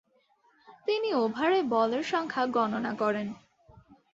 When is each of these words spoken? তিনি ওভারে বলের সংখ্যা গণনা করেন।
তিনি 0.87 1.09
ওভারে 1.13 1.59
বলের 1.69 2.03
সংখ্যা 2.03 2.43
গণনা 2.47 2.93
করেন। 2.93 3.27